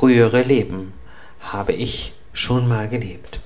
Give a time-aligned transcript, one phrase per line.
[0.00, 0.94] frühere Leben
[1.40, 3.40] habe ich schon mal gelebt.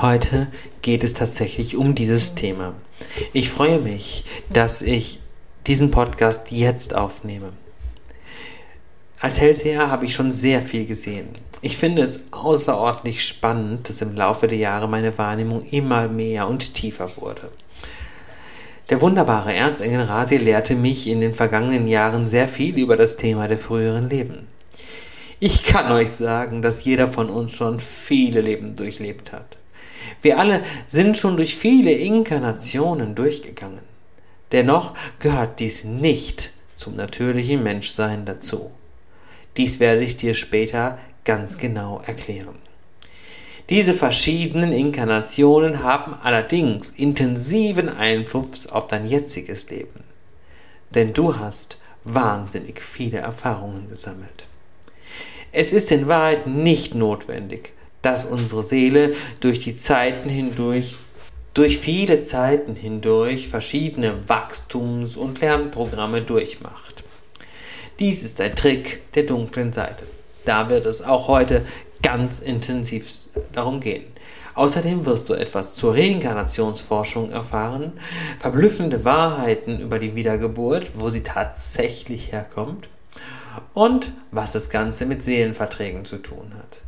[0.00, 0.48] Heute
[0.80, 2.72] geht es tatsächlich um dieses Thema.
[3.34, 5.20] Ich freue mich, dass ich
[5.66, 7.52] diesen Podcast jetzt aufnehme.
[9.20, 11.28] Als Hellseher habe ich schon sehr viel gesehen.
[11.60, 16.72] Ich finde es außerordentlich spannend, dass im Laufe der Jahre meine Wahrnehmung immer mehr und
[16.72, 17.52] tiefer wurde.
[18.88, 23.18] Der wunderbare Ernst Engel Rasi lehrte mich in den vergangenen Jahren sehr viel über das
[23.18, 24.55] Thema der früheren Leben.
[25.38, 29.58] Ich kann euch sagen, dass jeder von uns schon viele Leben durchlebt hat.
[30.22, 33.82] Wir alle sind schon durch viele Inkarnationen durchgegangen.
[34.52, 38.70] Dennoch gehört dies nicht zum natürlichen Menschsein dazu.
[39.58, 42.56] Dies werde ich dir später ganz genau erklären.
[43.68, 50.04] Diese verschiedenen Inkarnationen haben allerdings intensiven Einfluss auf dein jetziges Leben.
[50.94, 54.48] Denn du hast wahnsinnig viele Erfahrungen gesammelt.
[55.58, 60.98] Es ist in Wahrheit nicht notwendig, dass unsere Seele durch die Zeiten hindurch,
[61.54, 67.04] durch viele Zeiten hindurch verschiedene Wachstums- und Lernprogramme durchmacht.
[67.98, 70.04] Dies ist ein Trick der dunklen Seite.
[70.44, 71.64] Da wird es auch heute
[72.02, 73.10] ganz intensiv
[73.54, 74.04] darum gehen.
[74.56, 77.94] Außerdem wirst du etwas zur Reinkarnationsforschung erfahren,
[78.40, 82.90] verblüffende Wahrheiten über die Wiedergeburt, wo sie tatsächlich herkommt
[83.74, 86.82] und was das Ganze mit Seelenverträgen zu tun hat.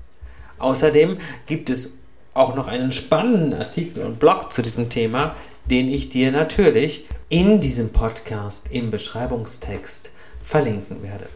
[0.59, 1.95] Außerdem gibt es
[2.35, 5.35] auch noch einen spannenden Artikel und Blog zu diesem Thema,
[5.67, 10.11] den ich dir natürlich in diesem Podcast im Beschreibungstext
[10.43, 11.29] verlinken werde.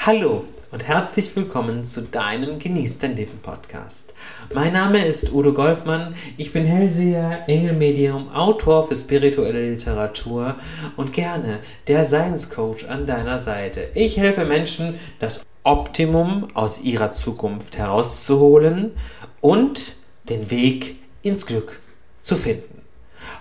[0.00, 4.12] Hallo und herzlich willkommen zu deinem Genieß dein Leben Podcast.
[4.52, 10.56] Mein Name ist Udo Golfmann, ich bin Hellseher, Engelmedium, Autor für spirituelle Literatur
[10.96, 13.88] und gerne der Science-Coach an deiner Seite.
[13.94, 18.92] Ich helfe Menschen, das Optimum aus ihrer Zukunft herauszuholen
[19.40, 19.96] und
[20.28, 21.80] den Weg ins Glück
[22.22, 22.77] zu finden.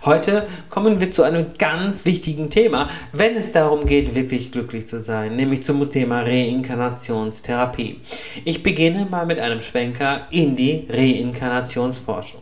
[0.06, 5.00] Heute kommen wir zu einem ganz wichtigen Thema, wenn es darum geht, wirklich glücklich zu
[5.00, 8.02] sein, nämlich zum Thema Reinkarnationstherapie.
[8.46, 12.42] Ich beginne mal mit einem Schwenker in die Reinkarnationsforschung.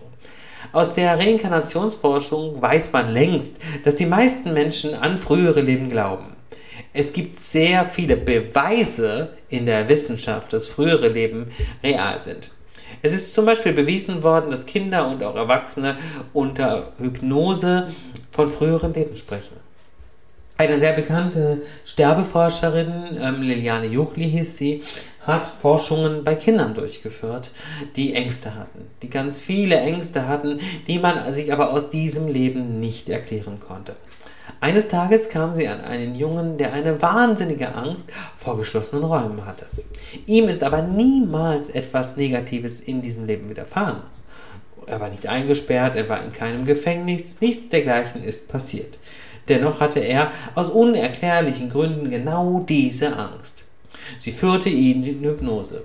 [0.71, 6.35] Aus der Reinkarnationsforschung weiß man längst, dass die meisten Menschen an frühere Leben glauben.
[6.93, 11.51] Es gibt sehr viele Beweise in der Wissenschaft, dass frühere Leben
[11.83, 12.51] real sind.
[13.01, 15.97] Es ist zum Beispiel bewiesen worden, dass Kinder und auch Erwachsene
[16.33, 17.91] unter Hypnose
[18.31, 19.55] von früheren Leben sprechen.
[20.57, 24.83] Eine sehr bekannte Sterbeforscherin, ähm, Liliane Juchli hieß sie,
[25.25, 27.51] hat Forschungen bei Kindern durchgeführt,
[27.95, 32.79] die Ängste hatten, die ganz viele Ängste hatten, die man sich aber aus diesem Leben
[32.79, 33.95] nicht erklären konnte.
[34.61, 39.65] Eines Tages kam sie an einen Jungen, der eine wahnsinnige Angst vor geschlossenen Räumen hatte.
[40.25, 44.03] Ihm ist aber niemals etwas Negatives in diesem Leben widerfahren.
[44.87, 48.99] Er war nicht eingesperrt, er war in keinem Gefängnis, nichts dergleichen ist passiert.
[49.47, 53.65] Dennoch hatte er aus unerklärlichen Gründen genau diese Angst.
[54.19, 55.83] Sie führte ihn in Hypnose.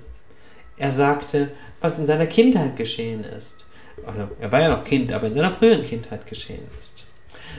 [0.77, 1.51] Er sagte,
[1.81, 3.65] was in seiner Kindheit geschehen ist.
[4.07, 7.05] Also, er war ja noch Kind, aber in seiner frühen Kindheit geschehen ist.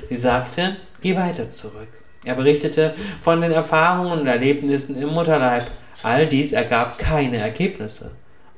[0.09, 1.99] Sie sagte, geh weiter zurück.
[2.25, 5.69] Er berichtete von den Erfahrungen und Erlebnissen im Mutterleib.
[6.03, 8.11] All dies ergab keine Ergebnisse.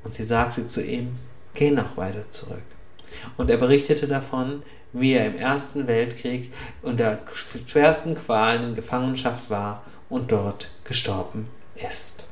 [0.03, 1.17] Und sie sagte zu ihm,
[1.53, 2.63] geh noch weiter zurück.
[3.37, 7.19] Und er berichtete davon, wie er im Ersten Weltkrieg unter
[7.65, 12.25] schwersten Qualen in Gefangenschaft war und dort gestorben ist.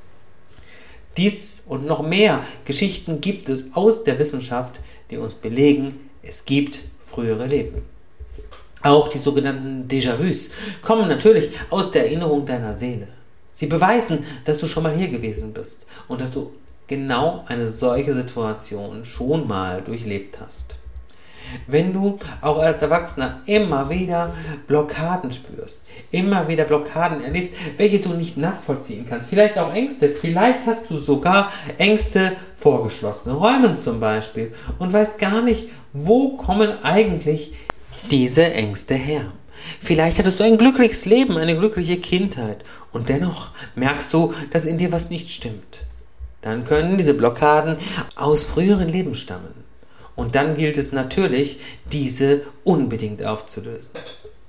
[1.17, 4.79] Dies und noch mehr Geschichten gibt es aus der Wissenschaft,
[5.09, 7.83] die uns belegen, es gibt frühere Leben.
[8.81, 10.49] Auch die sogenannten Déjà-vus
[10.81, 13.07] kommen natürlich aus der Erinnerung deiner Seele.
[13.51, 16.51] Sie beweisen, dass du schon mal hier gewesen bist und dass du
[16.87, 20.75] genau eine solche Situation schon mal durchlebt hast.
[21.67, 24.33] Wenn du auch als Erwachsener immer wieder
[24.67, 25.81] Blockaden spürst,
[26.11, 30.99] immer wieder Blockaden erlebst, welche du nicht nachvollziehen kannst, vielleicht auch Ängste, vielleicht hast du
[30.99, 37.53] sogar Ängste vor geschlossenen Räumen zum Beispiel und weißt gar nicht, wo kommen eigentlich
[38.09, 39.31] diese Ängste her.
[39.79, 44.77] Vielleicht hattest du ein glückliches Leben, eine glückliche Kindheit und dennoch merkst du, dass in
[44.77, 45.85] dir was nicht stimmt.
[46.41, 47.77] Dann können diese Blockaden
[48.15, 49.60] aus früheren Leben stammen.
[50.15, 51.57] Und dann gilt es natürlich,
[51.91, 53.91] diese unbedingt aufzulösen.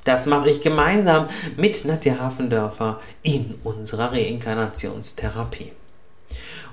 [0.04, 5.72] Das mache ich gemeinsam mit Nadja Hafendörfer in unserer Reinkarnationstherapie.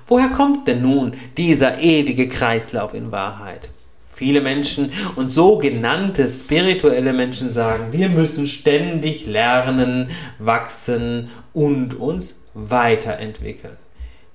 [0.06, 3.70] Woher kommt denn nun dieser ewige Kreislauf in Wahrheit?
[4.10, 10.10] Viele Menschen und sogenannte spirituelle Menschen sagen, wir müssen ständig lernen,
[10.40, 13.76] wachsen und uns weiterentwickeln.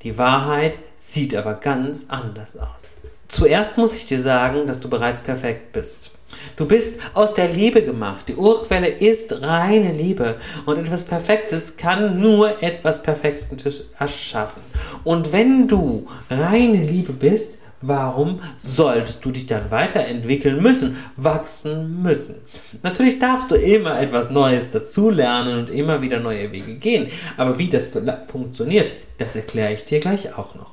[0.01, 2.87] Die Wahrheit sieht aber ganz anders aus.
[3.27, 6.11] Zuerst muss ich dir sagen, dass du bereits perfekt bist.
[6.55, 8.27] Du bist aus der Liebe gemacht.
[8.27, 10.35] Die Urquelle ist reine Liebe.
[10.65, 14.61] Und etwas Perfektes kann nur etwas Perfektes erschaffen.
[15.03, 17.55] Und wenn du reine Liebe bist,
[17.87, 22.37] Warum solltest du dich dann weiterentwickeln müssen, wachsen müssen?
[22.81, 27.07] Natürlich darfst du immer etwas Neues dazulernen und immer wieder neue Wege gehen.
[27.37, 27.89] Aber wie das
[28.27, 30.71] funktioniert, das erkläre ich dir gleich auch noch.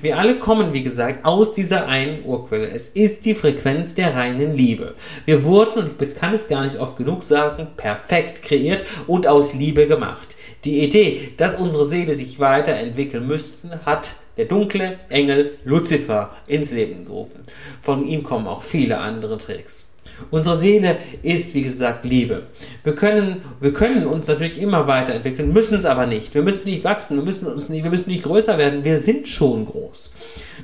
[0.00, 2.68] Wir alle kommen, wie gesagt, aus dieser einen Urquelle.
[2.68, 4.94] Es ist die Frequenz der reinen Liebe.
[5.24, 9.54] Wir wurden, und ich kann es gar nicht oft genug sagen, perfekt kreiert und aus
[9.54, 10.36] Liebe gemacht.
[10.64, 17.04] Die Idee, dass unsere Seele sich weiterentwickeln müsste, hat der dunkle Engel Luzifer ins Leben
[17.04, 17.42] gerufen.
[17.80, 19.86] Von ihm kommen auch viele andere Tricks.
[20.30, 22.46] Unsere Seele ist, wie gesagt, Liebe.
[22.82, 26.34] Wir können, wir können uns natürlich immer weiterentwickeln, müssen es aber nicht.
[26.34, 29.28] Wir müssen nicht wachsen, wir müssen, uns nicht, wir müssen nicht größer werden, wir sind
[29.28, 30.10] schon groß.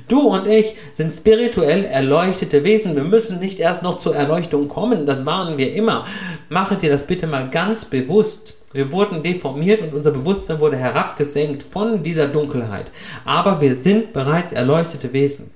[0.07, 2.95] Du und ich sind spirituell erleuchtete Wesen.
[2.95, 6.05] Wir müssen nicht erst noch zur Erleuchtung kommen, das warnen wir immer.
[6.49, 8.55] Mache dir das bitte mal ganz bewusst.
[8.73, 12.91] Wir wurden deformiert und unser Bewusstsein wurde herabgesenkt von dieser Dunkelheit.
[13.25, 15.51] Aber wir sind bereits erleuchtete Wesen.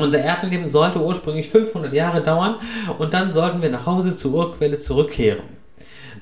[0.00, 2.56] Unser Erdenleben sollte ursprünglich 500 Jahre dauern
[2.98, 5.60] und dann sollten wir nach Hause zur Urquelle zurückkehren.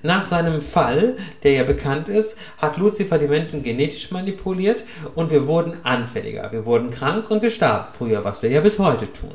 [0.03, 4.85] Nach seinem Fall, der ja bekannt ist, hat Lucifer die Menschen genetisch manipuliert
[5.15, 6.53] und wir wurden anfälliger.
[6.53, 9.35] Wir wurden krank und wir starben früher, was wir ja bis heute tun.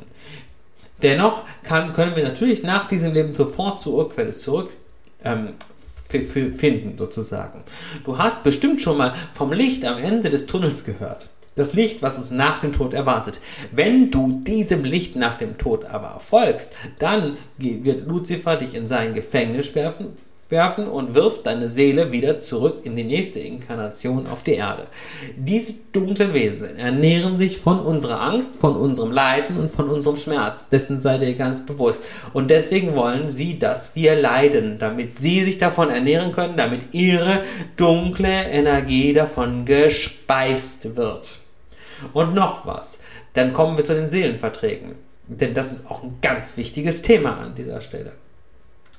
[1.02, 4.72] Dennoch kann, können wir natürlich nach diesem Leben sofort zur Urquelle zurück
[5.26, 5.56] ähm,
[6.08, 7.64] finden, sozusagen.
[8.06, 11.30] Du hast bestimmt schon mal vom Licht am Ende des Tunnels gehört.
[11.56, 13.40] Das Licht, was uns nach dem Tod erwartet.
[13.72, 19.14] Wenn du diesem Licht nach dem Tod aber folgst, dann wird Luzifer dich in sein
[19.14, 20.18] Gefängnis werfen,
[20.50, 24.86] werfen und wirft deine Seele wieder zurück in die nächste Inkarnation auf die Erde.
[25.36, 30.70] Diese dunklen Wesen ernähren sich von unserer Angst, von unserem Leiden und von unserem Schmerz.
[30.70, 32.02] Dessen seid ihr ganz bewusst.
[32.34, 37.42] Und deswegen wollen sie, dass wir leiden, damit sie sich davon ernähren können, damit ihre
[37.76, 41.43] dunkle Energie davon gespeist wird.
[42.12, 43.00] Und noch was.
[43.34, 44.96] Dann kommen wir zu den Seelenverträgen.
[45.28, 48.12] Denn das ist auch ein ganz wichtiges Thema an dieser Stelle.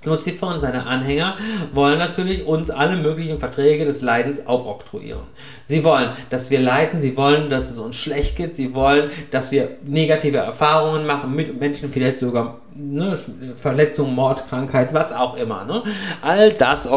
[0.05, 1.37] Lucifer und seine Anhänger
[1.73, 5.23] wollen natürlich uns alle möglichen Verträge des Leidens aufoktroyieren.
[5.65, 9.51] Sie wollen, dass wir leiden, sie wollen, dass es uns schlecht geht, sie wollen, dass
[9.51, 13.19] wir negative Erfahrungen machen mit Menschen, vielleicht sogar ne,
[13.57, 15.65] Verletzung, Mord, Krankheit, was auch immer.
[15.65, 15.83] Ne?
[16.23, 16.89] All das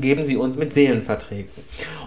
[0.00, 1.50] geben sie uns mit Seelenverträgen.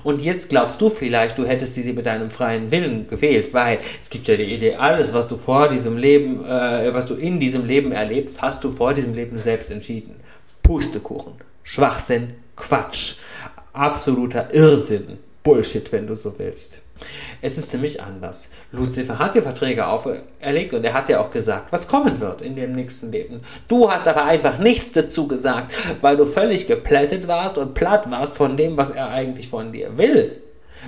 [0.04, 4.10] Und jetzt glaubst du vielleicht, du hättest sie mit deinem freien Willen gewählt, weil es
[4.10, 7.66] gibt ja die Idee, alles, was du vor diesem Leben, äh, was du in diesem
[7.66, 10.16] Leben erlebst, hast du vor diesem Leben selbst entschieden.
[10.64, 11.34] Pustekuchen,
[11.64, 13.16] Schwachsinn, Quatsch,
[13.74, 16.82] absoluter Irrsinn, Bullshit, wenn du so willst.
[17.42, 18.50] Es ist nämlich anders.
[18.74, 22.58] Lucifer hat die Verträge auferlegt und er hat ja auch gesagt, was kommen wird in
[22.58, 23.40] dem nächsten Leben.
[23.70, 25.72] Du hast aber einfach nichts dazu gesagt,
[26.02, 29.98] weil du völlig geplättet warst und platt warst von dem, was er eigentlich von dir
[29.98, 30.42] will.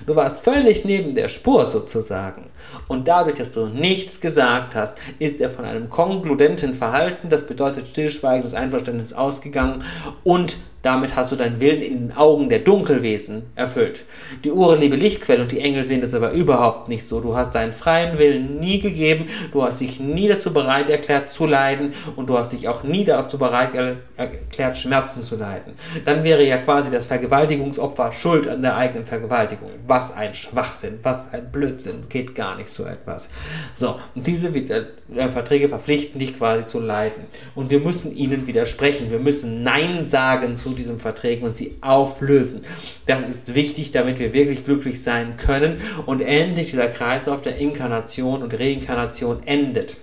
[0.05, 2.47] Du warst völlig neben der Spur sozusagen.
[2.89, 7.87] Und dadurch, dass du nichts gesagt hast, ist er von einem konkludenten Verhalten, das bedeutet
[7.87, 9.83] stillschweigendes Einverständnis, ausgegangen
[10.25, 14.05] und damit hast du deinen Willen in den Augen der Dunkelwesen erfüllt.
[14.43, 17.19] Die Uhren liebe Lichtquelle und die Engel sehen das aber überhaupt nicht so.
[17.19, 21.45] Du hast deinen freien Willen nie gegeben, du hast dich nie dazu bereit erklärt zu
[21.45, 23.71] leiden und du hast dich auch nie dazu bereit
[24.15, 25.73] erklärt, Schmerzen zu leiden.
[26.05, 29.69] Dann wäre ja quasi das Vergewaltigungsopfer schuld an der eigenen Vergewaltigung.
[29.85, 33.29] Was ein Schwachsinn, was ein Blödsinn, geht gar nicht so etwas.
[33.73, 37.25] So, und diese äh, Verträge verpflichten dich quasi zu leiden.
[37.55, 39.11] Und wir müssen ihnen widersprechen.
[39.11, 42.61] Wir müssen Nein sagen zu zu diesen Verträgen und sie auflösen.
[43.05, 48.43] Das ist wichtig, damit wir wirklich glücklich sein können und endlich dieser Kreislauf der Inkarnation
[48.43, 49.97] und Reinkarnation endet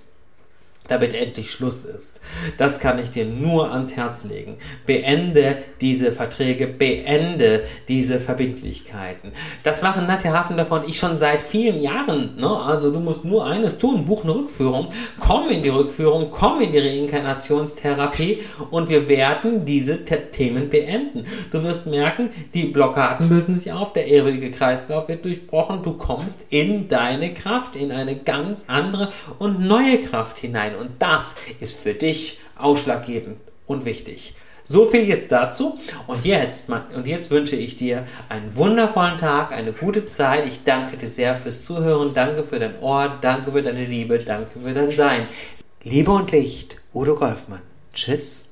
[0.88, 2.21] damit endlich Schluss ist.
[2.59, 4.57] Das kann ich dir nur ans Herz legen.
[4.87, 9.33] Beende diese Verträge, beende diese Verbindlichkeiten.
[9.62, 12.37] Das machen Nadja Hafendorfer und ich schon seit vielen Jahren.
[12.37, 12.49] Ne?
[12.49, 14.88] Also du musst nur eines tun, buch eine Rückführung,
[15.19, 21.25] komm in die Rückführung, komm in die Reinkarnationstherapie und wir werden diese Themen beenden.
[21.50, 26.45] Du wirst merken, die Blockaden lösen sich auf, der ewige Kreislauf wird durchbrochen, du kommst
[26.50, 30.75] in deine Kraft, in eine ganz andere und neue Kraft hinein.
[30.76, 34.35] Und das ist für dich ausschlaggebend und wichtig.
[34.68, 35.78] So viel jetzt dazu.
[36.06, 40.47] Und jetzt, und jetzt wünsche ich dir einen wundervollen Tag, eine gute Zeit.
[40.47, 42.12] Ich danke dir sehr fürs Zuhören.
[42.14, 43.18] Danke für dein Ohr.
[43.21, 44.18] Danke für deine Liebe.
[44.18, 45.26] Danke für dein Sein.
[45.83, 46.78] Liebe und Licht.
[46.92, 47.62] Udo Golfmann.
[47.95, 48.46] Tschüss.